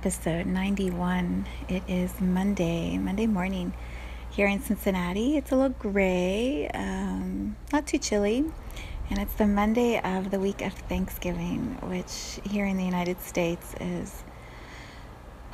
Episode 0.00 0.46
91. 0.46 1.44
It 1.68 1.82
is 1.86 2.22
Monday, 2.22 2.96
Monday 2.96 3.26
morning 3.26 3.74
here 4.30 4.46
in 4.46 4.62
Cincinnati. 4.62 5.36
It's 5.36 5.52
a 5.52 5.56
little 5.56 5.76
gray, 5.78 6.70
um, 6.72 7.54
not 7.70 7.86
too 7.86 7.98
chilly, 7.98 8.46
and 9.10 9.18
it's 9.18 9.34
the 9.34 9.46
Monday 9.46 10.00
of 10.00 10.30
the 10.30 10.40
week 10.40 10.62
of 10.62 10.72
Thanksgiving, 10.72 11.76
which 11.82 12.40
here 12.50 12.64
in 12.64 12.78
the 12.78 12.82
United 12.82 13.20
States 13.20 13.74
is 13.78 14.22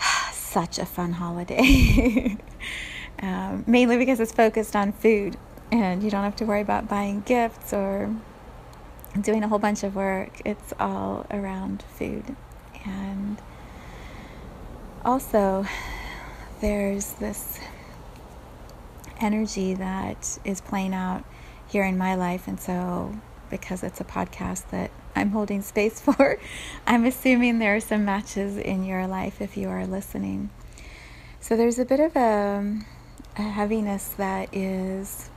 such 0.33 0.79
a 0.79 0.87
fun 0.87 1.15
holiday. 1.15 2.37
um, 3.21 3.65
mainly 3.67 3.97
because 3.97 4.21
it's 4.21 4.31
focused 4.31 4.77
on 4.77 4.93
food, 4.93 5.37
and 5.73 6.05
you 6.05 6.11
don't 6.11 6.23
have 6.23 6.37
to 6.37 6.45
worry 6.45 6.61
about 6.61 6.89
buying 6.89 7.23
gifts 7.23 7.73
or 7.73 8.15
doing 9.21 9.43
a 9.43 9.49
whole 9.49 9.59
bunch 9.59 9.83
of 9.83 9.97
work. 9.97 10.41
It's 10.45 10.73
all 10.79 11.27
around 11.33 11.83
food. 11.99 12.37
And 12.85 13.43
also, 15.07 15.65
there's 16.61 17.13
this 17.13 17.61
energy 19.21 19.73
that 19.73 20.39
is 20.45 20.61
playing 20.61 20.93
out 20.93 21.25
here 21.69 21.85
in 21.85 21.97
my 21.97 22.17
life. 22.17 22.49
And 22.49 22.61
so, 22.61 23.17
because 23.49 23.85
it's 23.85 24.01
a 24.01 24.05
podcast 24.05 24.69
that 24.71 24.91
I'm 25.15 25.31
holding 25.31 25.63
space 25.63 26.01
for, 26.03 26.39
I'm 26.87 27.05
assuming 27.05 27.61
there 27.61 27.77
are 27.77 27.81
some 27.81 28.05
matches 28.05 28.57
in 28.57 28.85
your 28.85 29.07
life 29.07 29.41
if 29.41 29.57
you 29.57 29.69
are 29.69 29.87
listening. 29.87 30.51
So, 31.39 31.57
there's 31.57 31.79
a 31.79 31.85
bit 31.85 32.01
of 32.01 32.17
a, 32.17 32.81
a 33.39 33.43
heaviness 33.43 34.09
that 34.19 34.53
is 34.53 35.31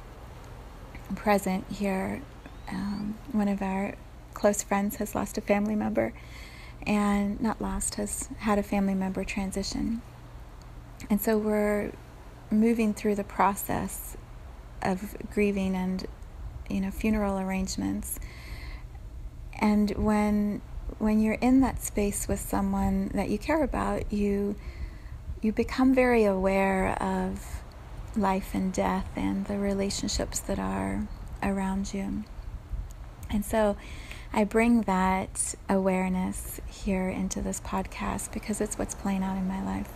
present 1.16 1.66
here. 1.72 2.24
Um, 2.70 3.20
one 3.32 3.48
of 3.48 3.62
our 3.62 3.94
close 4.34 4.64
friends 4.64 4.96
has 4.96 5.14
lost 5.14 5.38
a 5.38 5.42
family 5.42 5.76
member 5.76 6.14
and 6.86 7.40
not 7.42 7.62
lost, 7.62 7.96
has 7.96 8.30
had 8.40 8.58
a 8.58 8.64
family 8.64 8.94
member 8.94 9.24
transition. 9.24 10.02
And 11.10 11.22
so 11.22 11.38
we're 11.38 11.92
moving 12.52 12.94
through 12.94 13.16
the 13.16 13.24
process 13.24 14.18
of 14.82 15.16
grieving 15.32 15.76
and 15.76 16.06
you 16.70 16.80
know 16.80 16.92
funeral 16.92 17.38
arrangements 17.38 18.20
and 19.56 19.92
when 19.92 20.62
when 20.98 21.20
you're 21.20 21.36
in 21.36 21.62
that 21.62 21.82
space 21.82 22.28
with 22.28 22.40
someone 22.40 23.10
that 23.14 23.30
you 23.30 23.38
care 23.38 23.64
about 23.64 24.12
you 24.12 24.56
you 25.42 25.52
become 25.52 25.94
very 25.94 26.26
aware 26.26 26.92
of 27.02 27.62
life 28.16 28.54
and 28.54 28.74
death 28.74 29.10
and 29.16 29.46
the 29.46 29.58
relationships 29.58 30.40
that 30.40 30.60
are 30.60 31.08
around 31.44 31.94
you 31.94 32.24
and 33.30 33.46
so 33.46 33.76
I 34.32 34.44
bring 34.44 34.84
that 34.84 35.56
awareness 35.68 36.62
here 36.68 37.10
into 37.10 37.42
this 37.42 37.60
podcast 37.62 38.32
because 38.32 38.62
it's 38.62 38.78
what's 38.78 38.94
playing 38.94 39.24
out 39.24 39.38
in 39.38 39.48
my 39.48 39.64
life. 39.64 39.92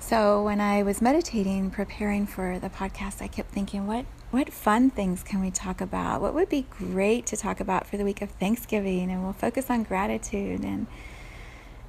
So 0.00 0.42
when 0.42 0.60
I 0.60 0.82
was 0.82 1.02
meditating, 1.02 1.70
preparing 1.70 2.26
for 2.26 2.58
the 2.58 2.70
podcast, 2.70 3.22
I 3.22 3.28
kept 3.28 3.50
thinking, 3.50 3.86
what 3.86 4.06
what 4.30 4.50
fun 4.50 4.88
things 4.88 5.22
can 5.22 5.42
we 5.42 5.50
talk 5.50 5.82
about? 5.82 6.22
What 6.22 6.32
would 6.32 6.48
be 6.48 6.66
great 6.70 7.26
to 7.26 7.36
talk 7.36 7.60
about 7.60 7.86
for 7.86 7.98
the 7.98 8.04
week 8.04 8.22
of 8.22 8.30
Thanksgiving? 8.30 9.10
And 9.10 9.22
we'll 9.22 9.34
focus 9.34 9.68
on 9.68 9.82
gratitude 9.82 10.64
and 10.64 10.86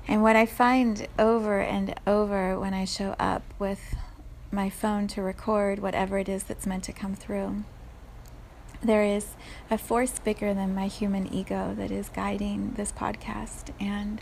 and 0.08 0.22
what 0.22 0.36
I 0.36 0.46
find 0.46 1.08
over 1.18 1.62
and 1.62 1.96
over 2.06 2.60
when 2.60 2.74
I 2.74 2.84
show 2.84 3.16
up 3.18 3.44
with 3.58 3.96
my 4.52 4.70
phone 4.70 5.08
to 5.08 5.22
record 5.22 5.80
whatever 5.80 6.18
it 6.18 6.28
is 6.28 6.44
that's 6.44 6.68
meant 6.68 6.84
to 6.84 6.92
come 6.92 7.16
through 7.16 7.64
there 8.84 9.04
is 9.04 9.36
a 9.72 9.78
force 9.78 10.20
bigger 10.20 10.54
than 10.54 10.76
my 10.76 10.88
human 10.88 11.34
ego 11.34 11.74
that 11.78 11.92
is 11.92 12.10
guiding 12.10 12.74
this 12.76 12.92
podcast. 12.92 13.72
And 13.80 14.22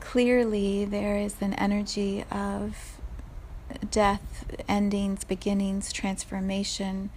clearly, 0.00 0.84
there 0.84 1.16
is 1.16 1.36
an 1.40 1.54
energy 1.54 2.24
of 2.30 2.98
death, 3.90 4.44
endings, 4.68 5.24
beginnings, 5.24 5.92
transformation. 5.92 7.10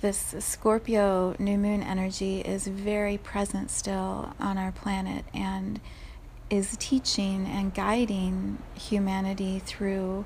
This 0.00 0.34
Scorpio 0.40 1.36
new 1.38 1.56
moon 1.56 1.82
energy 1.82 2.40
is 2.40 2.66
very 2.66 3.18
present 3.18 3.70
still 3.70 4.34
on 4.40 4.58
our 4.58 4.72
planet 4.72 5.24
and 5.32 5.80
is 6.50 6.76
teaching 6.78 7.46
and 7.46 7.72
guiding 7.72 8.58
humanity 8.74 9.60
through 9.60 10.24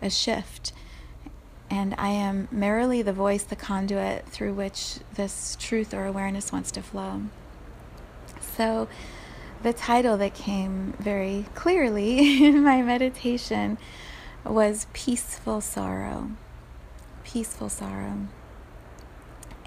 a 0.00 0.10
shift 0.10 0.72
and 1.70 1.94
I 1.98 2.08
am 2.08 2.48
merely 2.50 3.02
the 3.02 3.12
voice, 3.12 3.42
the 3.42 3.56
conduit 3.56 4.26
through 4.26 4.54
which 4.54 4.98
this 5.14 5.56
truth 5.60 5.92
or 5.92 6.06
awareness 6.06 6.52
wants 6.52 6.70
to 6.72 6.82
flow. 6.82 7.22
So, 8.56 8.88
the 9.62 9.72
title 9.72 10.16
that 10.18 10.34
came 10.34 10.94
very 10.98 11.46
clearly 11.54 12.44
in 12.46 12.62
my 12.62 12.82
meditation 12.82 13.78
was 14.44 14.86
Peaceful 14.92 15.60
Sorrow. 15.60 16.30
Peaceful 17.24 17.68
Sorrow. 17.68 18.28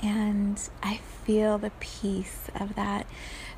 And 0.01 0.69
I 0.81 0.97
feel 0.97 1.57
the 1.57 1.71
peace 1.79 2.47
of 2.59 2.75
that. 2.75 3.05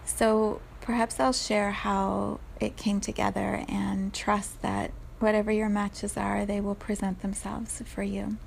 So, 0.05 0.59
perhaps 0.81 1.19
I'll 1.19 1.33
share 1.33 1.71
how 1.71 2.39
it 2.59 2.75
came 2.75 2.99
together 2.99 3.63
and 3.69 4.13
trust 4.13 4.61
that 4.61 4.91
whatever 5.23 5.51
your 5.51 5.69
matches 5.69 6.17
are, 6.17 6.45
they 6.45 6.61
will 6.61 6.75
present 6.75 7.21
themselves 7.21 7.81
for 7.85 8.03
you. 8.03 8.37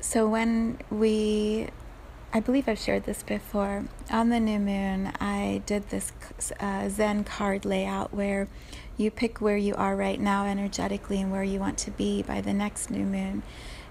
So 0.00 0.28
when 0.28 0.78
we, 0.90 1.68
I 2.32 2.40
believe 2.40 2.68
I've 2.68 2.78
shared 2.78 3.04
this 3.04 3.22
before, 3.22 3.84
on 4.10 4.28
the 4.28 4.40
new 4.40 4.58
moon, 4.58 5.12
I 5.20 5.62
did 5.64 5.88
this 5.90 6.12
uh, 6.60 6.88
Zen 6.88 7.24
card 7.24 7.64
layout 7.64 8.12
where 8.12 8.48
you 8.96 9.10
pick 9.10 9.40
where 9.40 9.56
you 9.56 9.74
are 9.76 9.94
right 9.94 10.20
now 10.20 10.44
energetically 10.44 11.20
and 11.20 11.30
where 11.30 11.44
you 11.44 11.60
want 11.60 11.78
to 11.78 11.92
be 11.92 12.22
by 12.22 12.40
the 12.40 12.52
next 12.52 12.90
new 12.90 13.04
moon. 13.04 13.42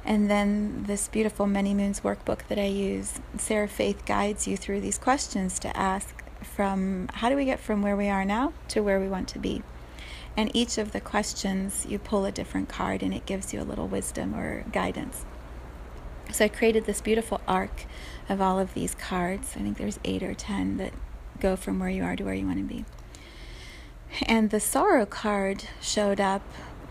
And 0.03 0.29
then 0.29 0.83
this 0.83 1.07
beautiful 1.07 1.47
Many 1.47 1.73
Moons 1.73 2.01
workbook 2.01 2.47
that 2.47 2.59
I 2.59 2.67
use, 2.67 3.19
Sarah 3.37 3.67
Faith 3.67 4.05
guides 4.05 4.47
you 4.47 4.55
through 4.55 4.81
these 4.81 4.97
questions 4.97 5.59
to 5.59 5.75
ask 5.75 6.23
from 6.41 7.09
how 7.13 7.29
do 7.29 7.35
we 7.35 7.45
get 7.45 7.59
from 7.59 7.81
where 7.81 7.95
we 7.95 8.07
are 8.07 8.23
now 8.23 8.53
to 8.69 8.81
where 8.81 8.99
we 8.99 9.07
want 9.07 9.27
to 9.29 9.39
be. 9.39 9.63
And 10.37 10.55
each 10.55 10.77
of 10.77 10.91
the 10.91 11.01
questions, 11.01 11.87
you 11.89 11.97
pull 11.97 12.23
a 12.23 12.31
different 12.31 12.69
card 12.69 13.01
and 13.01 13.11
it 13.13 13.25
gives 13.25 13.53
you 13.53 13.59
a 13.59 13.63
little 13.63 13.87
wisdom 13.87 14.35
or 14.35 14.63
guidance. 14.71 15.25
So 16.31 16.45
I 16.45 16.47
created 16.49 16.85
this 16.85 17.01
beautiful 17.01 17.41
arc 17.47 17.85
of 18.29 18.39
all 18.39 18.59
of 18.59 18.75
these 18.75 18.93
cards. 18.93 19.53
I 19.55 19.61
think 19.61 19.77
there's 19.77 19.99
eight 20.05 20.21
or 20.21 20.35
ten 20.35 20.77
that 20.77 20.93
go 21.39 21.55
from 21.55 21.79
where 21.79 21.89
you 21.89 22.03
are 22.03 22.15
to 22.15 22.23
where 22.23 22.35
you 22.35 22.45
want 22.45 22.59
to 22.59 22.63
be. 22.63 22.85
And 24.25 24.51
the 24.51 24.59
sorrow 24.59 25.05
card 25.05 25.65
showed 25.81 26.19
up 26.19 26.43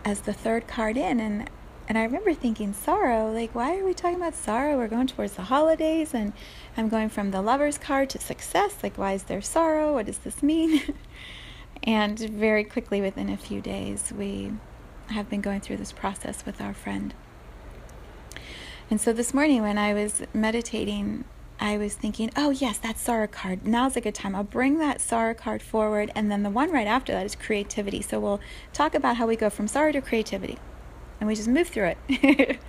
as 0.03 0.21
the 0.21 0.33
third 0.33 0.67
card 0.67 0.97
in 0.97 1.19
and 1.19 1.49
and 1.89 1.97
I 1.97 2.03
remember 2.03 2.33
thinking 2.33 2.73
sorrow, 2.73 3.31
like 3.31 3.55
why 3.55 3.77
are 3.77 3.85
we 3.85 3.93
talking 3.93 4.17
about 4.17 4.35
sorrow? 4.35 4.75
We're 4.75 4.89
going 4.89 5.07
towards 5.07 5.33
the 5.33 5.43
holidays 5.43 6.13
and 6.13 6.33
I'm 6.75 6.89
going 6.89 7.07
from 7.07 7.31
the 7.31 7.41
lover's 7.41 7.77
card 7.77 8.09
to 8.09 8.19
success. 8.19 8.75
Like 8.83 8.97
why 8.97 9.13
is 9.13 9.23
there 9.23 9.41
sorrow? 9.41 9.93
What 9.93 10.07
does 10.07 10.17
this 10.17 10.43
mean? 10.43 10.81
And 11.87 12.19
very 12.19 12.65
quickly, 12.65 12.99
within 12.99 13.29
a 13.29 13.37
few 13.37 13.61
days, 13.61 14.11
we 14.11 14.51
have 15.07 15.29
been 15.29 15.39
going 15.39 15.61
through 15.61 15.77
this 15.77 15.93
process 15.93 16.45
with 16.45 16.59
our 16.59 16.73
friend. 16.73 17.13
And 18.89 18.99
so 18.99 19.13
this 19.13 19.33
morning, 19.33 19.61
when 19.61 19.77
I 19.77 19.93
was 19.93 20.21
meditating, 20.33 21.23
I 21.61 21.77
was 21.77 21.95
thinking, 21.95 22.29
oh, 22.35 22.49
yes, 22.49 22.77
that 22.79 22.97
sorrow 22.97 23.27
card. 23.27 23.65
Now's 23.65 23.95
a 23.95 24.01
good 24.01 24.13
time. 24.13 24.35
I'll 24.35 24.43
bring 24.43 24.79
that 24.79 24.99
sorrow 24.99 25.33
card 25.33 25.61
forward. 25.61 26.11
And 26.13 26.29
then 26.29 26.43
the 26.43 26.49
one 26.49 26.71
right 26.71 26.87
after 26.87 27.13
that 27.13 27.25
is 27.25 27.35
creativity. 27.35 28.01
So 28.01 28.19
we'll 28.19 28.41
talk 28.73 28.93
about 28.93 29.15
how 29.15 29.25
we 29.25 29.37
go 29.37 29.49
from 29.49 29.69
sorrow 29.69 29.93
to 29.93 30.01
creativity. 30.01 30.57
And 31.21 31.27
we 31.27 31.35
just 31.35 31.47
move 31.47 31.69
through 31.69 31.93
it. 32.09 32.59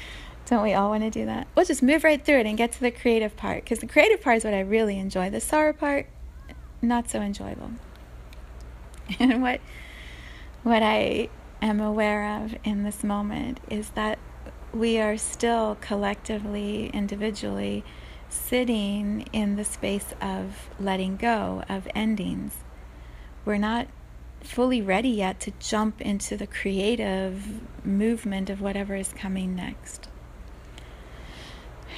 Don't 0.46 0.64
we 0.64 0.74
all 0.74 0.90
want 0.90 1.04
to 1.04 1.10
do 1.10 1.24
that? 1.24 1.46
We'll 1.54 1.64
just 1.66 1.84
move 1.84 2.02
right 2.02 2.24
through 2.24 2.40
it 2.40 2.46
and 2.46 2.58
get 2.58 2.72
to 2.72 2.80
the 2.80 2.90
creative 2.90 3.36
part. 3.36 3.62
Because 3.62 3.78
the 3.78 3.86
creative 3.86 4.20
part 4.20 4.38
is 4.38 4.44
what 4.44 4.54
I 4.54 4.60
really 4.60 4.98
enjoy. 4.98 5.30
The 5.30 5.40
sorrow 5.40 5.72
part, 5.72 6.08
not 6.82 7.08
so 7.08 7.20
enjoyable. 7.20 7.70
And 9.20 9.40
what 9.42 9.60
what 10.62 10.82
I 10.82 11.28
am 11.62 11.80
aware 11.80 12.42
of 12.42 12.56
in 12.64 12.82
this 12.82 13.04
moment 13.04 13.60
is 13.70 13.90
that 13.90 14.18
we 14.72 14.98
are 14.98 15.16
still 15.16 15.78
collectively, 15.80 16.88
individually, 16.88 17.84
sitting 18.28 19.28
in 19.32 19.56
the 19.56 19.64
space 19.64 20.12
of 20.20 20.68
letting 20.80 21.16
go, 21.16 21.62
of 21.68 21.88
endings. 21.94 22.52
We're 23.44 23.58
not 23.58 23.86
fully 24.42 24.82
ready 24.82 25.08
yet 25.08 25.40
to 25.40 25.52
jump 25.58 26.00
into 26.00 26.36
the 26.36 26.46
creative 26.46 27.60
movement 27.84 28.50
of 28.50 28.60
whatever 28.60 28.94
is 28.94 29.12
coming 29.12 29.54
next. 29.54 30.08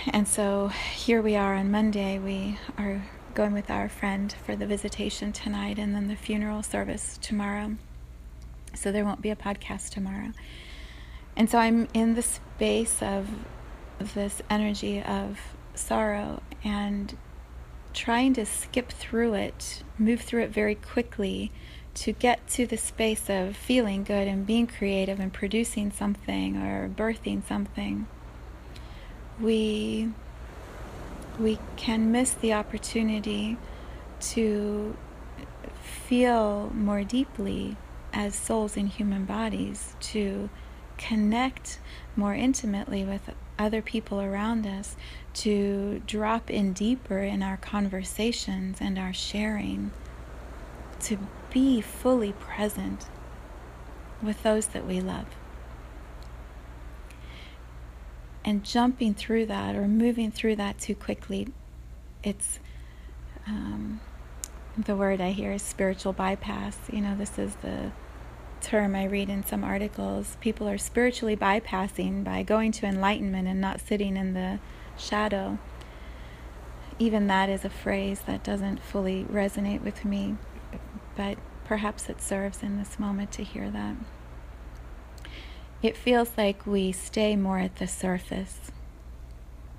And 0.07 0.29
so 0.29 0.69
here 0.69 1.21
we 1.21 1.37
are 1.37 1.55
on 1.55 1.71
Monday. 1.71 2.19
We 2.19 2.59
are 2.77 3.07
going 3.35 3.53
with 3.53 3.71
our 3.71 3.89
friend 3.89 4.35
for 4.45 4.57
the 4.57 4.67
visitation 4.67 5.33
tonight 5.33 5.79
and 5.79 5.95
then 5.95 6.09
the 6.09 6.17
funeral 6.17 6.63
service 6.63 7.19
tomorrow. 7.21 7.77
So 8.75 8.93
there 8.93 9.05
won't 9.05 9.23
be 9.23 9.31
a 9.31 9.37
podcast 9.37 9.91
tomorrow. 9.91 10.33
And 11.37 11.49
so 11.49 11.59
I'm 11.59 11.89
in 11.95 12.15
the 12.15 12.23
space 12.23 13.03
of 13.03 13.29
this 14.15 14.43
energy 14.51 15.03
of 15.03 15.41
sorrow 15.75 16.43
and 16.65 17.17
trying 17.95 18.35
to 18.35 18.45
skip 18.45 18.91
through 18.91 19.35
it, 19.35 19.83
move 19.99 20.21
through 20.21 20.43
it 20.43 20.51
very 20.51 20.75
quickly 20.75 21.51
to 21.95 22.13
get 22.13 22.47
to 22.49 22.67
the 22.67 22.77
space 22.77 23.29
of 23.29 23.57
feeling 23.57 24.05
good 24.05 24.29
and 24.29 24.47
being 24.47 24.67
creative 24.67 25.19
and 25.19 25.33
producing 25.33 25.91
something 25.91 26.57
or 26.57 26.89
birthing 26.89 27.45
something, 27.47 28.07
we 29.41 30.09
we 31.39 31.59
can 31.77 32.11
miss 32.11 32.33
the 32.33 32.53
opportunity 32.53 33.57
to 34.21 34.97
feel 35.83 36.71
more 36.75 37.05
deeply 37.05 37.77
as 38.13 38.35
souls 38.35 38.77
in 38.77 38.87
human 38.87 39.25
bodies, 39.25 39.95
to 40.01 40.51
connect 40.97 41.79
more 42.17 42.35
intimately 42.35 43.05
with 43.05 43.31
other 43.59 43.83
people 43.83 44.21
around 44.21 44.67
us, 44.67 44.97
to 45.35 46.03
drop 46.07 46.51
in 46.51 46.73
deeper 46.73 47.19
in 47.19 47.43
our 47.43 47.57
conversations 47.57 48.79
and 48.81 48.99
our 48.99 49.13
sharing, 49.13 49.91
to 51.01 51.19
be 51.53 51.81
fully 51.81 52.33
present 52.33 53.07
with 54.23 54.43
those 54.43 54.67
that 54.69 54.87
we 54.87 55.01
love. 55.01 55.27
And 58.45 58.65
jumping 58.65 59.15
through 59.15 59.47
that 59.47 59.77
or 59.77 59.87
moving 59.87 60.31
through 60.31 60.57
that 60.57 60.79
too 60.79 60.95
quickly, 60.95 61.49
it's 62.23 62.59
um, 63.47 64.01
the 64.77 64.97
word 64.97 65.21
I 65.21 65.33
hear 65.33 65.53
is 65.53 65.63
spiritual 65.63 66.13
bypass. 66.13 66.79
You 66.91 67.01
know, 67.01 67.17
this 67.17 67.39
is 67.39 67.57
the 67.57 67.93
term 68.61 68.95
I 68.95 69.05
read 69.05 69.29
in 69.29 69.45
some 69.45 69.65
articles. 69.65 70.37
People 70.41 70.69
are 70.69 70.79
spiritually 70.79 71.37
bypassing 71.37 72.25
by 72.25 72.43
going 72.43 72.73
to 72.73 72.87
enlightenment 72.87 73.49
and 73.49 73.61
not 73.61 73.81
sitting 73.81 74.17
in 74.17 74.35
the 74.35 74.61
shadow. 74.97 75.59
Even 76.99 77.27
that 77.27 77.49
is 77.49 77.65
a 77.65 77.71
phrase 77.71 78.21
that 78.27 78.43
doesn't 78.43 78.83
fully 78.83 79.25
resonate 79.25 79.83
with 79.83 80.05
me 80.05 80.37
but 81.19 81.37
perhaps 81.65 82.09
it 82.09 82.23
serves 82.23 82.63
in 82.63 82.79
this 82.79 82.99
moment 82.99 83.33
to 83.33 83.43
hear 83.43 83.71
that. 83.71 83.97
It 85.83 85.97
feels 85.97 86.31
like 86.37 86.67
we 86.67 86.93
stay 86.93 87.37
more 87.37 87.59
at 87.59 87.77
the 87.77 87.87
surface 87.87 88.73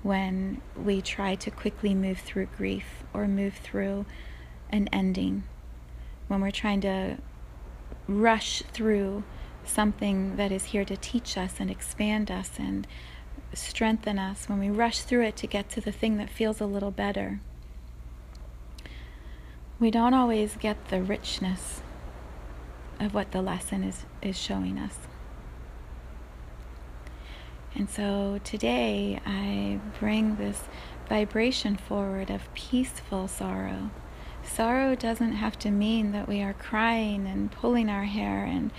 when 0.02 0.62
we 0.74 1.02
try 1.02 1.34
to 1.34 1.50
quickly 1.50 1.94
move 1.94 2.18
through 2.18 2.46
grief 2.56 3.04
or 3.12 3.28
move 3.28 3.54
through 3.54 4.06
an 4.70 4.88
ending, 4.92 5.44
when 6.28 6.40
we're 6.40 6.50
trying 6.50 6.80
to 6.80 7.18
rush 8.08 8.62
through 8.72 9.22
something 9.64 10.36
that 10.36 10.50
is 10.50 10.66
here 10.66 10.84
to 10.86 10.96
teach 10.96 11.36
us 11.36 11.60
and 11.60 11.70
expand 11.70 12.30
us 12.30 12.52
and 12.58 12.86
strengthen 13.52 14.18
us, 14.18 14.48
when 14.48 14.58
we 14.58 14.70
rush 14.70 15.00
through 15.00 15.24
it 15.24 15.36
to 15.36 15.46
get 15.46 15.68
to 15.68 15.80
the 15.80 15.92
thing 15.92 16.16
that 16.16 16.30
feels 16.30 16.60
a 16.60 16.66
little 16.66 16.90
better 16.90 17.40
we 19.80 19.90
don't 19.90 20.12
always 20.12 20.56
get 20.56 20.88
the 20.88 21.02
richness 21.02 21.80
of 23.00 23.14
what 23.14 23.32
the 23.32 23.40
lesson 23.40 23.82
is, 23.82 24.04
is 24.20 24.38
showing 24.38 24.78
us. 24.78 24.98
And 27.74 27.88
so 27.88 28.40
today 28.44 29.20
I 29.24 29.80
bring 29.98 30.36
this 30.36 30.62
vibration 31.08 31.76
forward 31.76 32.30
of 32.30 32.52
peaceful 32.54 33.28
sorrow. 33.28 33.90
Sorrow 34.42 34.94
doesn't 34.94 35.32
have 35.32 35.58
to 35.60 35.70
mean 35.70 36.12
that 36.12 36.28
we 36.28 36.42
are 36.42 36.54
crying 36.54 37.26
and 37.26 37.50
pulling 37.50 37.88
our 37.88 38.04
hair 38.04 38.44
and 38.44 38.70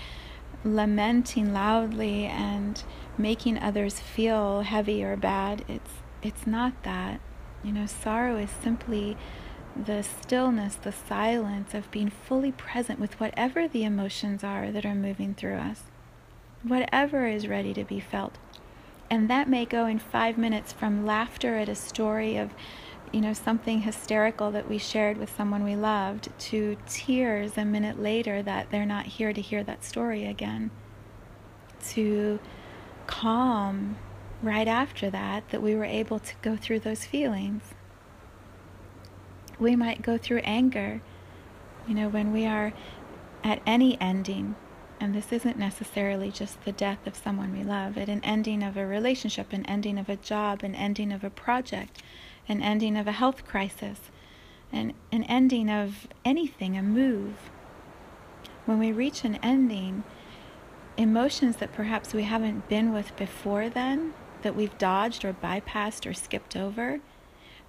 lamenting 0.64 1.52
loudly 1.52 2.26
and 2.26 2.82
making 3.18 3.58
others 3.58 3.98
feel 3.98 4.62
heavy 4.62 5.02
or 5.02 5.16
bad. 5.16 5.64
It's 5.68 5.90
it's 6.22 6.46
not 6.46 6.82
that. 6.84 7.20
You 7.64 7.72
know, 7.72 7.86
sorrow 7.86 8.36
is 8.36 8.50
simply 8.62 9.16
the 9.76 10.02
stillness, 10.02 10.76
the 10.76 10.92
silence 10.92 11.74
of 11.74 11.90
being 11.90 12.10
fully 12.10 12.52
present 12.52 13.00
with 13.00 13.18
whatever 13.18 13.66
the 13.66 13.84
emotions 13.84 14.44
are 14.44 14.70
that 14.70 14.84
are 14.84 14.94
moving 14.94 15.34
through 15.34 15.56
us, 15.56 15.84
whatever 16.62 17.26
is 17.26 17.48
ready 17.48 17.74
to 17.74 17.84
be 17.84 17.98
felt. 17.98 18.38
And 19.12 19.28
that 19.28 19.46
may 19.46 19.66
go 19.66 19.84
in 19.84 19.98
five 19.98 20.38
minutes 20.38 20.72
from 20.72 21.04
laughter 21.04 21.58
at 21.58 21.68
a 21.68 21.74
story 21.74 22.38
of, 22.38 22.54
you 23.12 23.20
know, 23.20 23.34
something 23.34 23.82
hysterical 23.82 24.50
that 24.52 24.70
we 24.70 24.78
shared 24.78 25.18
with 25.18 25.36
someone 25.36 25.64
we 25.64 25.76
loved 25.76 26.30
to 26.48 26.78
tears 26.88 27.58
a 27.58 27.64
minute 27.66 28.00
later 28.00 28.42
that 28.42 28.70
they're 28.70 28.86
not 28.86 29.04
here 29.04 29.34
to 29.34 29.40
hear 29.42 29.62
that 29.64 29.84
story 29.84 30.24
again, 30.24 30.70
to 31.90 32.40
calm 33.06 33.98
right 34.40 34.68
after 34.68 35.10
that, 35.10 35.46
that 35.50 35.60
we 35.60 35.74
were 35.74 35.84
able 35.84 36.18
to 36.18 36.34
go 36.40 36.56
through 36.56 36.80
those 36.80 37.04
feelings 37.04 37.74
we 39.58 39.76
might 39.76 40.02
go 40.02 40.18
through 40.18 40.40
anger, 40.44 41.00
you 41.86 41.94
know, 41.94 42.08
when 42.08 42.32
we 42.32 42.46
are 42.46 42.72
at 43.44 43.62
any 43.66 44.00
ending. 44.00 44.54
And 45.02 45.16
this 45.16 45.32
isn't 45.32 45.58
necessarily 45.58 46.30
just 46.30 46.64
the 46.64 46.70
death 46.70 47.08
of 47.08 47.16
someone 47.16 47.58
we 47.58 47.64
love, 47.64 47.98
at 47.98 48.08
an 48.08 48.20
ending 48.22 48.62
of 48.62 48.76
a 48.76 48.86
relationship, 48.86 49.52
an 49.52 49.66
ending 49.66 49.98
of 49.98 50.08
a 50.08 50.14
job, 50.14 50.62
an 50.62 50.76
ending 50.76 51.10
of 51.10 51.24
a 51.24 51.28
project, 51.28 52.00
an 52.48 52.62
ending 52.62 52.96
of 52.96 53.08
a 53.08 53.12
health 53.12 53.44
crisis, 53.44 53.98
an, 54.70 54.94
an 55.10 55.24
ending 55.24 55.68
of 55.68 56.06
anything, 56.24 56.78
a 56.78 56.84
move. 56.84 57.50
When 58.64 58.78
we 58.78 58.92
reach 58.92 59.24
an 59.24 59.40
ending, 59.42 60.04
emotions 60.96 61.56
that 61.56 61.72
perhaps 61.72 62.14
we 62.14 62.22
haven't 62.22 62.68
been 62.68 62.92
with 62.92 63.16
before 63.16 63.68
then, 63.68 64.14
that 64.42 64.54
we've 64.54 64.78
dodged 64.78 65.24
or 65.24 65.32
bypassed 65.32 66.08
or 66.08 66.14
skipped 66.14 66.54
over, 66.54 67.00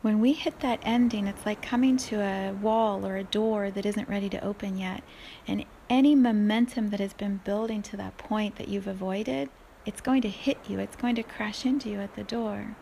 when 0.03 0.19
we 0.19 0.33
hit 0.33 0.59
that 0.59 0.81
ending, 0.83 1.27
it's 1.27 1.45
like 1.45 1.61
coming 1.61 1.95
to 1.95 2.19
a 2.19 2.51
wall 2.51 3.07
or 3.07 3.15
a 3.15 3.23
door 3.23 3.71
that 3.71 3.85
isn't 3.85 4.09
ready 4.09 4.27
to 4.27 4.43
open 4.43 4.77
yet. 4.77 5.01
And 5.47 5.63
any 5.89 6.13
momentum 6.13 6.89
that 6.89 6.99
has 6.99 7.13
been 7.13 7.39
building 7.45 7.81
to 7.83 7.97
that 7.97 8.17
point 8.17 8.57
that 8.57 8.67
you've 8.67 8.85
avoided, 8.85 9.49
it's 9.85 10.01
going 10.01 10.21
to 10.23 10.29
hit 10.29 10.57
you, 10.67 10.77
it's 10.77 10.97
going 10.97 11.15
to 11.15 11.23
crash 11.23 11.65
into 11.65 11.89
you 11.89 12.01
at 12.01 12.17
the 12.17 12.23
door. 12.23 12.75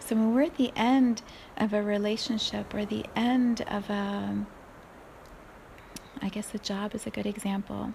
So 0.00 0.16
when 0.16 0.34
we're 0.34 0.42
at 0.42 0.56
the 0.56 0.72
end 0.74 1.22
of 1.56 1.72
a 1.72 1.80
relationship 1.80 2.74
or 2.74 2.84
the 2.84 3.06
end 3.14 3.60
of 3.68 3.88
a, 3.88 4.46
I 6.20 6.28
guess 6.28 6.52
a 6.54 6.58
job 6.58 6.92
is 6.92 7.06
a 7.06 7.10
good 7.10 7.26
example. 7.26 7.92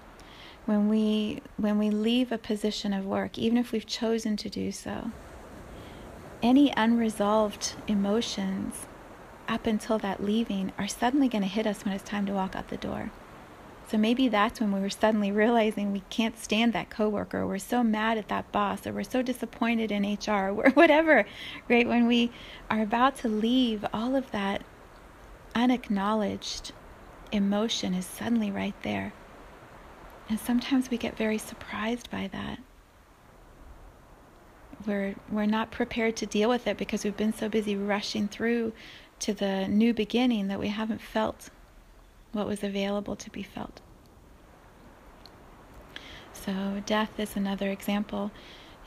When 0.66 0.88
we 0.88 1.42
when 1.58 1.78
we 1.78 1.90
leave 1.90 2.32
a 2.32 2.38
position 2.38 2.94
of 2.94 3.06
work, 3.06 3.38
even 3.38 3.58
if 3.58 3.74
we've 3.74 3.86
chosen 3.86 4.38
to 4.38 4.50
do 4.50 4.72
so, 4.72 5.12
any 6.42 6.74
unresolved 6.76 7.74
emotions 7.88 8.88
up 9.48 9.68
until 9.68 9.98
that 10.00 10.24
leaving 10.24 10.72
are 10.78 10.88
suddenly 10.88 11.28
going 11.28 11.42
to 11.42 11.48
hit 11.48 11.68
us 11.68 11.84
when 11.84 11.94
it's 11.94 12.04
time 12.04 12.26
to 12.26 12.34
walk 12.34 12.56
out 12.56 12.70
the 12.70 12.78
door. 12.78 13.12
So 13.90 13.98
maybe 13.98 14.30
that's 14.30 14.62
when 14.62 14.72
we 14.72 14.80
were 14.80 14.90
suddenly 14.90 15.34
realizing 15.34 15.92
we 15.92 16.04
can't 16.10 16.42
stand 16.42 16.72
that 16.72 16.90
coworker, 16.90 17.46
we're 17.46 17.58
so 17.58 17.84
mad 17.84 18.18
at 18.18 18.30
that 18.30 18.50
boss, 18.54 18.88
or 18.88 18.94
we're 18.94 19.04
so 19.04 19.22
disappointed 19.22 19.92
in 19.92 20.04
HR, 20.04 20.50
or 20.52 20.70
whatever, 20.74 21.26
right? 21.68 21.88
When 21.88 22.08
we 22.08 22.32
are 22.70 22.82
about 22.82 23.18
to 23.18 23.28
leave, 23.28 23.86
all 23.94 24.16
of 24.16 24.32
that 24.32 24.64
unacknowledged 25.54 26.72
emotion 27.34 27.94
is 27.94 28.06
suddenly 28.06 28.50
right 28.50 28.76
there. 28.84 29.12
And 30.30 30.40
sometimes 30.40 30.90
we 30.90 30.98
get 30.98 31.18
very 31.18 31.38
surprised 31.38 32.10
by 32.10 32.30
that 32.32 32.60
we're 34.88 35.16
we're 35.32 35.46
not 35.46 35.72
prepared 35.72 36.16
to 36.18 36.26
deal 36.26 36.50
with 36.50 36.68
it 36.68 36.78
because 36.78 37.04
we've 37.04 37.18
been 37.18 37.34
so 37.34 37.50
busy 37.50 37.76
rushing 37.76 38.28
through 38.28 38.74
to 39.20 39.34
the 39.34 39.68
new 39.68 39.94
beginning 39.94 40.48
that 40.48 40.60
we 40.60 40.70
haven't 40.70 41.02
felt 41.02 41.50
what 42.34 42.48
was 42.48 42.64
available 42.64 43.16
to 43.16 43.30
be 43.30 43.44
felt. 43.44 43.82
So 46.34 46.82
death 46.86 47.20
is 47.20 47.36
another 47.36 47.70
example. 47.70 48.32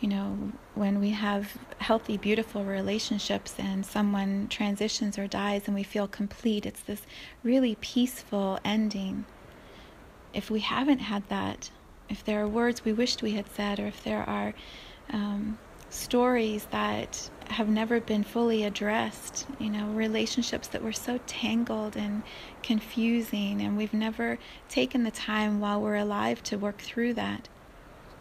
You 0.00 0.08
know, 0.08 0.52
when 0.74 1.00
we 1.00 1.10
have 1.10 1.56
healthy, 1.78 2.16
beautiful 2.18 2.64
relationships 2.64 3.54
and 3.58 3.86
someone 3.86 4.48
transitions 4.48 5.18
or 5.18 5.26
dies 5.28 5.62
and 5.66 5.74
we 5.74 5.82
feel 5.84 6.08
complete, 6.08 6.66
it's 6.66 6.80
this 6.82 7.02
really 7.42 7.76
peaceful 7.80 8.58
ending. 8.64 9.24
if 10.32 10.50
we 10.50 10.60
haven't 10.60 10.98
had 10.98 11.28
that, 11.28 11.70
if 12.08 12.24
there 12.24 12.42
are 12.42 12.48
words 12.48 12.84
we 12.84 12.92
wished 12.92 13.22
we 13.22 13.32
had 13.32 13.48
said, 13.50 13.78
or 13.78 13.86
if 13.86 14.02
there 14.02 14.28
are 14.28 14.52
um, 15.10 15.58
stories 15.94 16.66
that 16.70 17.30
have 17.48 17.68
never 17.68 18.00
been 18.00 18.24
fully 18.24 18.64
addressed, 18.64 19.46
you 19.58 19.70
know, 19.70 19.86
relationships 19.88 20.68
that 20.68 20.82
were 20.82 20.92
so 20.92 21.18
tangled 21.26 21.96
and 21.96 22.22
confusing, 22.62 23.60
and 23.60 23.76
we've 23.76 23.94
never 23.94 24.38
taken 24.68 25.04
the 25.04 25.10
time 25.10 25.60
while 25.60 25.80
we're 25.80 25.94
alive 25.94 26.42
to 26.42 26.58
work 26.58 26.78
through 26.78 27.14
that. 27.14 27.48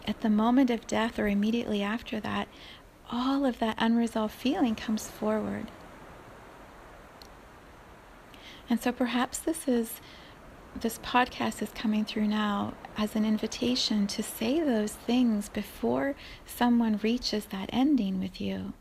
At 0.05 0.21
the 0.21 0.29
moment 0.29 0.69
of 0.69 0.85
death 0.85 1.17
or 1.17 1.27
immediately 1.27 1.81
after 1.81 2.19
that, 2.19 2.47
all 3.11 3.45
of 3.45 3.59
that 3.59 3.75
unresolved 3.79 4.33
feeling 4.33 4.75
comes 4.75 5.07
forward. 5.09 5.71
And 8.69 8.81
so 8.81 8.91
perhaps 8.91 9.39
this 9.39 9.67
is 9.67 10.01
this 10.75 10.97
podcast 10.99 11.61
is 11.61 11.69
coming 11.75 12.03
through 12.03 12.27
now 12.27 12.73
as 12.97 13.15
an 13.15 13.25
invitation 13.25 14.07
to 14.07 14.23
say 14.23 14.59
those 14.59 14.93
things 14.93 15.49
before 15.49 16.15
someone 16.45 16.99
reaches 17.03 17.45
that 17.45 17.69
ending 17.73 18.19
with 18.19 18.39
you. 18.39 18.73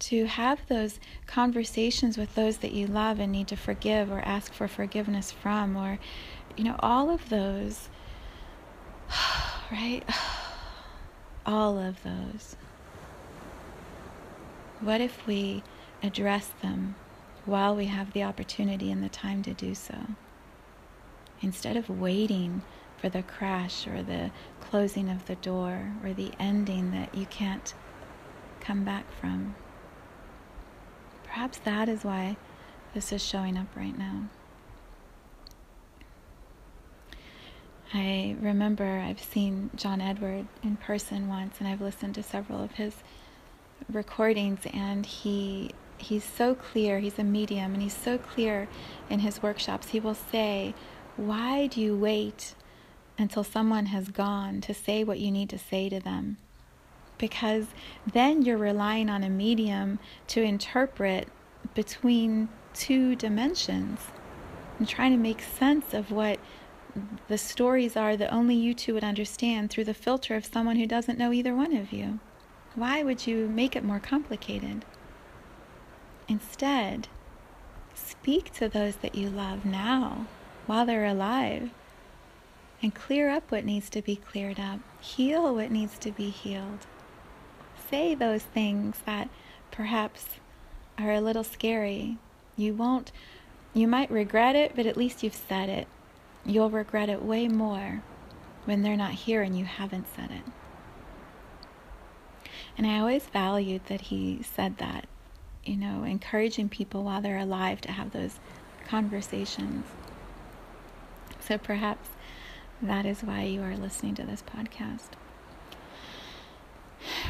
To 0.00 0.26
have 0.26 0.66
those 0.66 0.98
conversations 1.26 2.18
with 2.18 2.34
those 2.34 2.58
that 2.58 2.72
you 2.72 2.86
love 2.86 3.20
and 3.20 3.30
need 3.30 3.48
to 3.48 3.56
forgive 3.56 4.10
or 4.10 4.20
ask 4.20 4.52
for 4.52 4.66
forgiveness 4.66 5.30
from, 5.30 5.76
or, 5.76 5.98
you 6.56 6.64
know, 6.64 6.76
all 6.80 7.10
of 7.10 7.28
those, 7.28 7.88
right? 9.70 10.02
All 11.44 11.76
of 11.76 12.00
those. 12.04 12.54
What 14.80 15.00
if 15.00 15.26
we 15.26 15.64
address 16.02 16.50
them 16.60 16.94
while 17.44 17.74
we 17.74 17.86
have 17.86 18.12
the 18.12 18.22
opportunity 18.22 18.90
and 18.90 19.02
the 19.02 19.08
time 19.08 19.42
to 19.42 19.54
do 19.54 19.74
so. 19.74 19.96
Instead 21.42 21.76
of 21.76 21.90
waiting 21.90 22.62
for 22.96 23.08
the 23.08 23.22
crash 23.22 23.86
or 23.86 24.02
the 24.02 24.30
closing 24.60 25.10
of 25.10 25.26
the 25.26 25.34
door 25.36 25.92
or 26.04 26.12
the 26.12 26.32
ending 26.38 26.92
that 26.92 27.14
you 27.14 27.26
can't 27.26 27.74
come 28.60 28.84
back 28.84 29.04
from. 29.20 29.54
Perhaps 31.24 31.58
that 31.58 31.88
is 31.88 32.04
why 32.04 32.36
this 32.94 33.12
is 33.12 33.24
showing 33.24 33.56
up 33.58 33.66
right 33.74 33.98
now. 33.98 34.28
I 37.94 38.36
remember 38.40 39.00
I've 39.00 39.22
seen 39.22 39.70
John 39.74 40.00
Edward 40.00 40.46
in 40.62 40.76
person 40.76 41.28
once, 41.28 41.56
and 41.58 41.68
I've 41.68 41.80
listened 41.80 42.14
to 42.14 42.22
several 42.22 42.62
of 42.62 42.72
his 42.72 42.94
recordings, 43.90 44.60
and 44.72 45.04
he 45.04 45.72
he's 45.98 46.24
so 46.24 46.54
clear, 46.54 47.00
he's 47.00 47.18
a 47.18 47.24
medium, 47.24 47.74
and 47.74 47.82
he's 47.82 47.96
so 47.96 48.18
clear 48.18 48.68
in 49.10 49.20
his 49.20 49.42
workshops. 49.42 49.88
He 49.88 50.00
will 50.00 50.14
say, 50.14 50.74
Why 51.16 51.66
do 51.66 51.80
you 51.80 51.94
wait 51.94 52.54
until 53.18 53.44
someone 53.44 53.86
has 53.86 54.08
gone 54.08 54.62
to 54.62 54.72
say 54.72 55.04
what 55.04 55.20
you 55.20 55.30
need 55.30 55.50
to 55.50 55.58
say 55.58 55.90
to 55.90 56.00
them? 56.00 56.38
Because 57.18 57.66
then 58.10 58.42
you're 58.42 58.56
relying 58.56 59.10
on 59.10 59.22
a 59.22 59.28
medium 59.28 59.98
to 60.28 60.42
interpret 60.42 61.28
between 61.74 62.48
two 62.72 63.14
dimensions 63.14 64.00
and 64.78 64.88
trying 64.88 65.12
to 65.12 65.18
make 65.18 65.42
sense 65.42 65.92
of 65.92 66.10
what 66.10 66.40
the 67.28 67.38
stories 67.38 67.94
are 67.94 68.16
that 68.16 68.32
only 68.32 68.54
you 68.54 68.72
two 68.72 68.94
would 68.94 69.04
understand 69.04 69.70
through 69.70 69.84
the 69.84 69.94
filter 69.94 70.34
of 70.34 70.46
someone 70.46 70.76
who 70.76 70.86
doesn't 70.86 71.18
know 71.18 71.32
either 71.32 71.54
one 71.54 71.76
of 71.76 71.92
you. 71.92 72.20
Why 72.74 73.02
would 73.02 73.26
you 73.26 73.48
make 73.48 73.76
it 73.76 73.84
more 73.84 74.00
complicated? 74.00 74.86
Instead, 76.26 77.08
speak 77.94 78.50
to 78.54 78.66
those 78.66 78.96
that 78.96 79.14
you 79.14 79.28
love 79.28 79.66
now 79.66 80.26
while 80.66 80.86
they're 80.86 81.06
alive 81.06 81.70
and 82.82 82.94
clear 82.94 83.28
up 83.28 83.50
what 83.50 83.64
needs 83.64 83.88
to 83.90 84.02
be 84.02 84.16
cleared 84.16 84.58
up, 84.58 84.80
heal 85.00 85.54
what 85.54 85.70
needs 85.70 85.98
to 85.98 86.10
be 86.12 86.30
healed. 86.30 86.86
Say 87.90 88.14
those 88.14 88.42
things 88.42 88.98
that 89.06 89.28
perhaps 89.70 90.26
are 90.98 91.12
a 91.12 91.20
little 91.20 91.44
scary. 91.44 92.18
You 92.56 92.74
won't, 92.74 93.12
you 93.74 93.86
might 93.86 94.10
regret 94.10 94.56
it, 94.56 94.74
but 94.74 94.86
at 94.86 94.96
least 94.96 95.22
you've 95.22 95.34
said 95.34 95.68
it. 95.68 95.86
You'll 96.44 96.70
regret 96.70 97.08
it 97.08 97.22
way 97.22 97.48
more 97.48 98.02
when 98.64 98.82
they're 98.82 98.96
not 98.96 99.12
here 99.12 99.42
and 99.42 99.56
you 99.58 99.64
haven't 99.64 100.06
said 100.14 100.30
it. 100.30 100.52
And 102.76 102.86
I 102.86 102.98
always 102.98 103.26
valued 103.26 103.86
that 103.86 104.02
he 104.02 104.42
said 104.42 104.78
that 104.78 105.06
you 105.64 105.76
know, 105.76 106.04
encouraging 106.04 106.68
people 106.68 107.04
while 107.04 107.20
they're 107.20 107.38
alive 107.38 107.80
to 107.82 107.92
have 107.92 108.10
those 108.12 108.38
conversations. 108.86 109.84
So 111.46 111.58
perhaps 111.58 112.08
that 112.80 113.04
is 113.04 113.22
why 113.22 113.42
you 113.42 113.62
are 113.62 113.76
listening 113.76 114.14
to 114.16 114.24
this 114.24 114.42
podcast. 114.42 115.10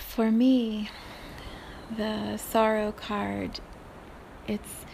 For 0.01 0.31
me, 0.31 0.91
the 1.97 2.37
sorrow 2.37 2.93
card, 2.93 3.61
it's 4.47 4.85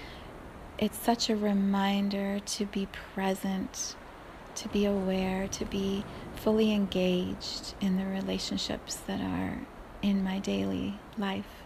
it's 0.79 0.97
such 0.97 1.29
a 1.29 1.35
reminder 1.35 2.39
to 2.39 2.67
be 2.67 2.87
present, 3.15 3.97
to 4.55 4.69
be 4.69 4.85
aware, 4.85 5.49
to 5.49 5.65
be 5.65 6.05
fully 6.37 6.73
engaged 6.73 7.75
in 7.81 7.97
the 7.97 8.07
relationships 8.07 8.95
that 9.09 9.21
are 9.21 9.59
in 10.01 10.23
my 10.23 10.39
daily 10.39 11.01
life 11.17 11.65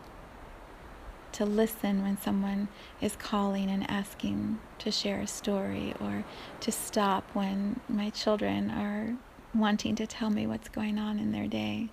to 1.32 1.44
listen 1.44 2.02
when 2.02 2.18
someone 2.18 2.68
is 3.00 3.16
calling 3.16 3.70
and 3.70 3.88
asking 3.90 4.58
to 4.78 4.90
share 4.90 5.20
a 5.20 5.26
story, 5.26 5.94
or 6.00 6.24
to 6.60 6.72
stop 6.72 7.24
when 7.32 7.80
my 7.88 8.10
children 8.10 8.70
are 8.70 9.16
wanting 9.54 9.94
to 9.96 10.06
tell 10.06 10.30
me 10.30 10.46
what's 10.46 10.68
going 10.68 10.98
on 10.98 11.18
in 11.18 11.32
their 11.32 11.46
day. 11.46 11.88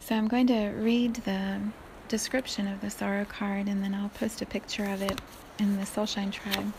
So 0.00 0.14
I'm 0.14 0.28
going 0.28 0.46
to 0.46 0.68
read 0.68 1.14
the 1.16 1.60
description 2.08 2.66
of 2.68 2.80
the 2.80 2.90
sorrow 2.90 3.24
card 3.24 3.68
and 3.68 3.82
then 3.82 3.94
I'll 3.94 4.08
post 4.10 4.40
a 4.40 4.46
picture 4.46 4.84
of 4.84 5.02
it 5.02 5.20
in 5.58 5.76
the 5.76 5.82
Soulshine 5.82 6.32
Tribe 6.32 6.72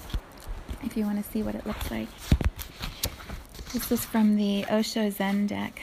if 0.84 0.98
you 0.98 1.06
want 1.06 1.24
to 1.24 1.32
see 1.32 1.44
what 1.44 1.56
it 1.56 1.68
looks 1.68 1.92
like. 1.92 2.08
This 3.74 3.92
is 3.92 4.04
from 4.04 4.36
the 4.36 4.66
Osho 4.66 5.10
Zen 5.12 5.46
deck. 5.46 5.82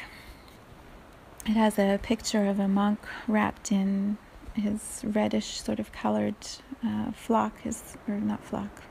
It 1.49 1.55
has 1.55 1.79
a 1.79 2.00
picture 2.03 2.47
of 2.47 2.59
a 2.59 2.67
monk 2.67 2.99
wrapped 3.29 3.71
in 3.71 4.19
his 4.55 5.03
reddish 5.05 5.61
sort 5.61 5.79
of 5.79 5.93
colored 5.93 6.35
uh, 6.85 7.12
flock, 7.12 7.61
his 7.61 7.97
or 8.09 8.17
not 8.17 8.43
flock, 8.43 8.83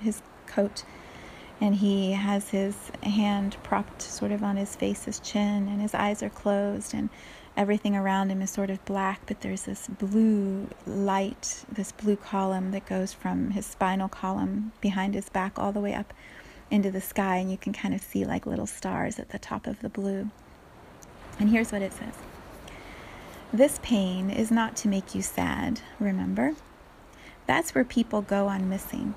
his 0.00 0.22
coat, 0.46 0.84
and 1.60 1.74
he 1.74 2.12
has 2.12 2.50
his 2.50 2.92
hand 3.02 3.56
propped 3.64 4.00
sort 4.00 4.30
of 4.30 4.44
on 4.44 4.56
his 4.56 4.76
face, 4.76 5.06
his 5.06 5.18
chin, 5.18 5.66
and 5.66 5.80
his 5.80 5.92
eyes 5.92 6.22
are 6.22 6.30
closed, 6.30 6.94
and 6.94 7.10
everything 7.56 7.96
around 7.96 8.30
him 8.30 8.42
is 8.42 8.50
sort 8.50 8.70
of 8.70 8.84
black, 8.84 9.22
but 9.26 9.40
there's 9.40 9.62
this 9.62 9.88
blue 9.88 10.68
light, 10.86 11.64
this 11.72 11.90
blue 11.90 12.16
column 12.16 12.70
that 12.70 12.86
goes 12.86 13.12
from 13.12 13.50
his 13.50 13.66
spinal 13.66 14.08
column 14.08 14.70
behind 14.80 15.14
his 15.14 15.28
back 15.30 15.58
all 15.58 15.72
the 15.72 15.80
way 15.80 15.94
up 15.94 16.14
into 16.70 16.92
the 16.92 17.00
sky, 17.00 17.38
and 17.38 17.50
you 17.50 17.56
can 17.56 17.72
kind 17.72 17.92
of 17.92 18.00
see 18.00 18.24
like 18.24 18.46
little 18.46 18.68
stars 18.68 19.18
at 19.18 19.30
the 19.30 19.38
top 19.40 19.66
of 19.66 19.80
the 19.80 19.88
blue. 19.88 20.30
And 21.38 21.50
here's 21.50 21.72
what 21.72 21.82
it 21.82 21.92
says 21.92 22.14
This 23.52 23.78
pain 23.82 24.30
is 24.30 24.50
not 24.50 24.76
to 24.76 24.88
make 24.88 25.14
you 25.14 25.22
sad, 25.22 25.80
remember? 25.98 26.54
That's 27.46 27.74
where 27.74 27.84
people 27.84 28.22
go 28.22 28.48
on 28.48 28.68
missing. 28.68 29.14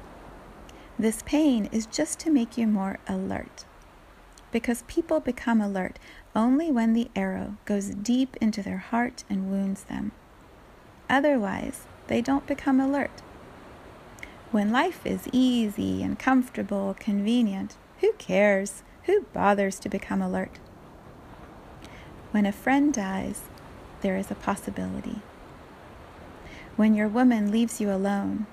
This 0.98 1.24
pain 1.24 1.70
is 1.72 1.86
just 1.86 2.20
to 2.20 2.30
make 2.30 2.58
you 2.58 2.68
more 2.68 3.00
alert. 3.08 3.66
Because 4.52 4.84
people 4.88 5.20
become 5.20 5.62
alert 5.62 5.98
only 6.36 6.72
when 6.72 6.94
the 6.94 7.10
arrow 7.16 7.56
goes 7.66 7.90
deep 7.90 8.36
into 8.42 8.62
their 8.62 8.78
heart 8.78 9.24
and 9.30 9.50
wounds 9.50 9.84
them. 9.84 10.12
Otherwise, 11.10 11.88
they 12.08 12.22
don't 12.22 12.46
become 12.46 12.80
alert. 12.80 13.22
When 14.52 14.72
life 14.72 15.06
is 15.06 15.30
easy 15.32 16.04
and 16.04 16.18
comfortable, 16.18 16.96
convenient, 17.00 17.78
who 18.00 18.14
cares? 18.14 18.84
Who 19.06 19.22
bothers 19.34 19.80
to 19.80 19.90
become 19.90 20.22
alert? 20.22 20.60
When 22.32 22.46
a 22.46 22.52
friend 22.52 22.94
dies, 22.94 23.42
there 24.02 24.16
is 24.16 24.30
a 24.30 24.36
possibility. 24.36 25.22
When 26.76 26.94
your 26.94 27.08
woman 27.08 27.52
leaves 27.52 27.82
you 27.82 27.92
alone, 27.92 28.46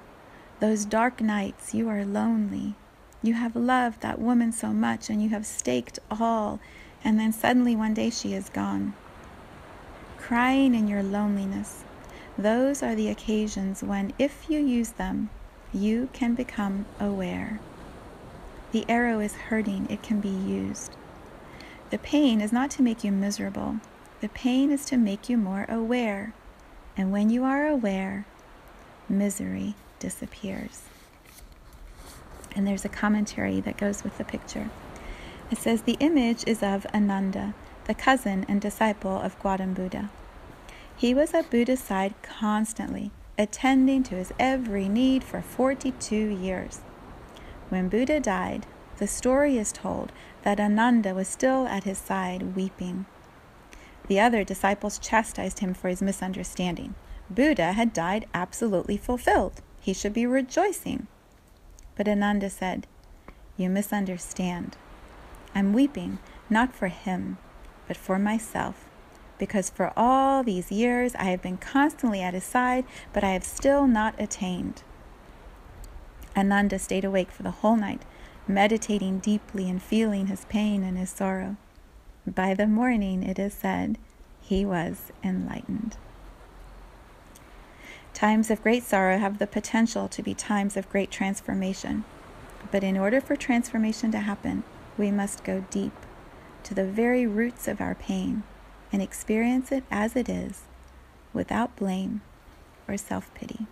those 0.60 0.86
dark 0.86 1.20
nights 1.20 1.74
you 1.74 1.88
are 1.88 2.04
lonely. 2.04 2.74
You 3.22 3.34
have 3.34 3.54
loved 3.54 4.00
that 4.00 4.18
woman 4.18 4.50
so 4.52 4.68
much 4.68 5.10
and 5.10 5.22
you 5.22 5.28
have 5.28 5.44
staked 5.44 5.98
all, 6.10 6.58
and 7.04 7.20
then 7.20 7.32
suddenly 7.32 7.76
one 7.76 7.92
day 7.92 8.08
she 8.08 8.32
is 8.32 8.48
gone. 8.48 8.94
Crying 10.16 10.74
in 10.74 10.88
your 10.88 11.02
loneliness, 11.02 11.84
those 12.38 12.82
are 12.82 12.94
the 12.94 13.08
occasions 13.08 13.82
when, 13.82 14.12
if 14.18 14.48
you 14.48 14.58
use 14.58 14.90
them, 14.92 15.28
you 15.72 16.08
can 16.12 16.34
become 16.34 16.86
aware. 16.98 17.60
The 18.72 18.86
arrow 18.88 19.20
is 19.20 19.34
hurting, 19.34 19.86
it 19.90 20.02
can 20.02 20.20
be 20.20 20.30
used. 20.30 20.96
The 21.90 21.98
pain 21.98 22.40
is 22.40 22.52
not 22.52 22.70
to 22.72 22.82
make 22.82 23.04
you 23.04 23.12
miserable, 23.12 23.76
the 24.20 24.28
pain 24.28 24.72
is 24.72 24.84
to 24.86 24.96
make 24.96 25.28
you 25.28 25.36
more 25.36 25.66
aware. 25.68 26.32
And 26.96 27.12
when 27.12 27.30
you 27.30 27.44
are 27.44 27.68
aware, 27.68 28.26
misery 29.08 29.74
disappears. 29.98 30.82
And 32.54 32.66
there's 32.66 32.84
a 32.84 32.88
commentary 32.88 33.60
that 33.60 33.76
goes 33.76 34.02
with 34.02 34.18
the 34.18 34.24
picture. 34.24 34.70
It 35.50 35.58
says 35.58 35.82
the 35.82 35.98
image 36.00 36.42
is 36.46 36.62
of 36.62 36.86
Ananda, 36.94 37.54
the 37.84 37.94
cousin 37.94 38.44
and 38.48 38.60
disciple 38.60 39.20
of 39.20 39.38
Gautam 39.40 39.74
Buddha. 39.74 40.10
He 40.96 41.14
was 41.14 41.34
at 41.34 41.50
Buddha's 41.50 41.80
side 41.80 42.14
constantly, 42.22 43.10
attending 43.38 44.02
to 44.04 44.16
his 44.16 44.32
every 44.38 44.88
need 44.88 45.22
for 45.22 45.42
42 45.42 46.16
years. 46.16 46.80
When 47.68 47.88
Buddha 47.88 48.18
died, 48.18 48.66
the 48.98 49.06
story 49.06 49.58
is 49.58 49.72
told 49.72 50.12
that 50.42 50.60
Ananda 50.60 51.14
was 51.14 51.28
still 51.28 51.66
at 51.66 51.84
his 51.84 51.98
side 51.98 52.56
weeping. 52.56 53.06
The 54.08 54.20
other 54.20 54.44
disciples 54.44 54.98
chastised 54.98 55.58
him 55.58 55.74
for 55.74 55.88
his 55.88 56.00
misunderstanding. 56.00 56.94
Buddha 57.28 57.72
had 57.72 57.92
died 57.92 58.26
absolutely 58.32 58.96
fulfilled. 58.96 59.60
He 59.80 59.92
should 59.92 60.12
be 60.12 60.26
rejoicing. 60.26 61.08
But 61.96 62.08
Ananda 62.08 62.50
said, 62.50 62.86
You 63.56 63.68
misunderstand. 63.68 64.76
I'm 65.54 65.72
weeping 65.72 66.18
not 66.48 66.74
for 66.74 66.88
him, 66.88 67.38
but 67.88 67.96
for 67.96 68.18
myself, 68.18 68.84
because 69.38 69.70
for 69.70 69.92
all 69.96 70.42
these 70.42 70.70
years 70.70 71.14
I 71.16 71.24
have 71.24 71.42
been 71.42 71.56
constantly 71.56 72.22
at 72.22 72.34
his 72.34 72.44
side, 72.44 72.84
but 73.12 73.24
I 73.24 73.30
have 73.30 73.44
still 73.44 73.86
not 73.86 74.14
attained. 74.20 74.82
Ananda 76.36 76.78
stayed 76.78 77.04
awake 77.04 77.30
for 77.30 77.42
the 77.42 77.50
whole 77.50 77.76
night, 77.76 78.02
meditating 78.48 79.18
deeply 79.18 79.68
and 79.68 79.82
feeling 79.82 80.26
his 80.26 80.44
pain 80.46 80.82
and 80.82 80.96
his 80.96 81.10
sorrow. 81.10 81.56
By 82.26 82.54
the 82.54 82.66
morning, 82.66 83.22
it 83.22 83.38
is 83.38 83.54
said, 83.54 83.98
he 84.40 84.64
was 84.64 85.12
enlightened. 85.22 85.96
Times 88.14 88.50
of 88.50 88.62
great 88.62 88.82
sorrow 88.82 89.18
have 89.18 89.38
the 89.38 89.46
potential 89.46 90.08
to 90.08 90.22
be 90.22 90.34
times 90.34 90.76
of 90.76 90.88
great 90.88 91.10
transformation. 91.10 92.04
But 92.70 92.82
in 92.82 92.96
order 92.96 93.20
for 93.20 93.36
transformation 93.36 94.10
to 94.12 94.20
happen, 94.20 94.64
we 94.96 95.10
must 95.10 95.44
go 95.44 95.64
deep 95.70 95.92
to 96.62 96.74
the 96.74 96.86
very 96.86 97.26
roots 97.26 97.68
of 97.68 97.80
our 97.80 97.94
pain 97.94 98.42
and 98.92 99.02
experience 99.02 99.70
it 99.70 99.84
as 99.90 100.16
it 100.16 100.28
is 100.28 100.62
without 101.32 101.76
blame 101.76 102.22
or 102.88 102.96
self 102.96 103.32
pity. 103.34 103.66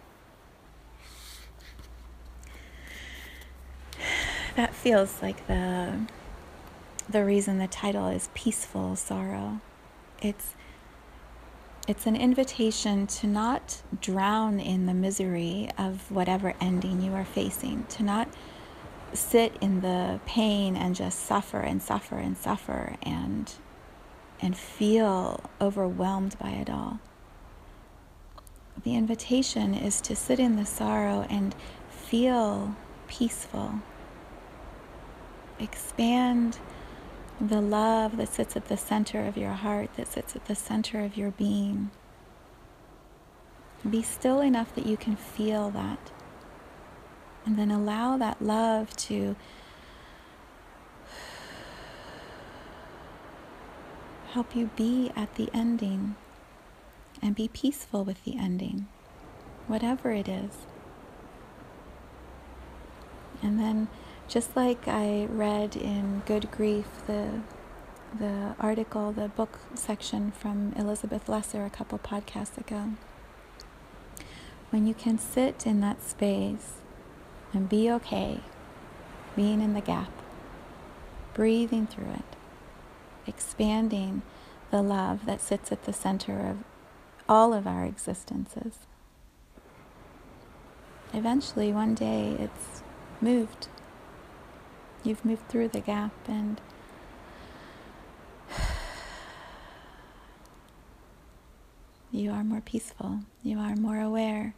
That 4.57 4.74
feels 4.85 5.23
like 5.23 5.47
the 5.47 5.99
the 7.09 7.25
reason 7.25 7.57
the 7.57 7.67
title 7.67 8.09
is 8.09 8.29
peaceful 8.35 8.95
sorrow. 8.95 9.59
It's 10.21 10.55
it's 11.89 12.07
an 12.07 12.17
invitation 12.17 13.07
to 13.07 13.27
not 13.27 13.81
drown 14.03 14.61
in 14.61 14.85
the 14.85 14.93
misery 14.93 15.71
of 15.79 16.11
whatever 16.11 16.53
ending 16.61 17.01
you 17.01 17.15
are 17.15 17.25
facing, 17.25 17.85
to 17.85 18.03
not 18.03 18.29
sit 19.15 19.57
in 19.63 19.81
the 19.81 20.21
pain 20.27 20.77
and 20.77 20.95
just 20.95 21.21
suffer 21.21 21.61
and 21.61 21.83
suffer 21.83 22.17
and 22.19 22.37
suffer 22.37 22.97
and 23.03 23.53
and 24.43 24.55
feel 24.55 25.49
overwhelmed 25.63 26.39
by 26.39 26.51
it 26.51 26.69
all. 26.69 27.01
The 28.83 28.95
invitation 28.97 29.73
is 29.73 30.03
to 30.03 30.15
sit 30.15 30.39
in 30.39 30.57
the 30.57 30.67
sorrow 30.67 31.27
and 31.31 31.55
feel 31.89 32.77
peaceful. 33.09 33.81
Expand 35.59 36.59
the 37.41 37.61
love 37.61 38.17
that 38.17 38.29
sits 38.29 38.57
at 38.57 38.67
the 38.67 38.77
center 38.77 39.27
of 39.27 39.37
your 39.37 39.53
heart, 39.53 39.95
that 39.97 40.09
sits 40.09 40.37
at 40.37 40.47
the 40.47 40.55
center 40.55 41.05
of 41.05 41.17
your 41.17 41.31
being. 41.31 41.91
Be 43.89 44.03
still 44.03 44.41
enough 44.41 44.75
that 44.75 44.87
you 44.87 44.97
can 44.97 45.17
feel 45.17 45.71
that. 45.71 46.11
And 47.45 47.59
then 47.59 47.71
allow 47.71 48.17
that 48.17 48.41
love 48.41 48.97
to 48.97 49.37
help 54.35 54.57
you 54.57 54.71
be 54.75 55.13
at 55.15 55.35
the 55.37 55.49
ending 55.55 56.17
and 57.23 57.35
be 57.35 57.47
peaceful 57.49 58.05
with 58.05 58.25
the 58.25 58.37
ending, 58.37 58.89
whatever 59.67 60.11
it 60.11 60.29
is. 60.29 60.67
And 63.43 63.61
then, 63.61 63.89
just 64.29 64.57
like 64.57 64.89
I 64.89 65.27
read 65.31 65.77
in 65.77 66.23
Good 66.27 66.51
Grief, 66.51 66.87
the 67.07 67.41
the 68.19 68.55
article, 68.61 69.11
the 69.11 69.29
book 69.29 69.59
section 69.75 70.31
from 70.31 70.73
Elizabeth 70.77 71.29
Lesser 71.29 71.65
a 71.65 71.71
couple 71.71 71.99
podcasts 71.99 72.57
ago. 72.57 72.91
When 74.71 74.87
you 74.87 74.95
can 74.95 75.19
sit 75.19 75.67
in 75.67 75.81
that 75.81 76.03
space 76.03 76.75
and 77.53 77.69
be 77.69 77.91
okay, 77.91 78.41
being 79.35 79.61
in 79.61 79.75
the 79.75 79.81
gap, 79.81 80.13
breathing 81.33 81.89
through 81.89 82.13
it, 82.13 82.37
expanding 83.27 84.23
the 84.71 84.83
love 84.83 85.27
that 85.27 85.41
sits 85.41 85.73
at 85.73 85.85
the 85.85 85.93
center 85.93 86.41
of 86.49 86.59
all 87.29 87.53
of 87.53 87.67
our 87.67 87.85
existences. 87.85 88.79
Eventually, 91.13 91.73
one 91.73 91.95
day, 91.95 92.37
it's 92.39 92.83
moved. 93.21 93.69
You've 95.05 95.25
moved 95.25 95.49
through 95.49 95.69
the 95.69 95.81
gap 95.81 96.13
and 96.27 96.61
you 102.11 102.31
are 102.31 102.43
more 102.43 102.63
peaceful. 102.63 103.21
You 103.43 103.59
are 103.59 103.77
more 103.77 104.01
aware. 104.01 104.55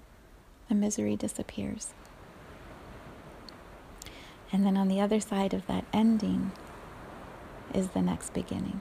The 0.69 0.77
misery 0.77 1.17
disappears. 1.17 1.93
And 4.53 4.65
then 4.65 4.77
on 4.77 4.87
the 4.87 5.01
other 5.01 5.19
side 5.19 5.53
of 5.53 5.67
that 5.67 5.85
ending 5.93 6.53
is 7.75 7.89
the 7.89 8.03
next 8.03 8.33
beginning. 8.33 8.81